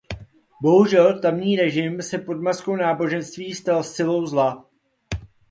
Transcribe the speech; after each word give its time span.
Bohužel, 0.61 1.19
tamní 1.19 1.55
režim 1.55 2.01
se 2.01 2.17
pod 2.17 2.41
maskou 2.41 2.75
náboženství 2.75 3.53
stal 3.53 3.83
silou 3.83 4.25
zla. 4.25 4.69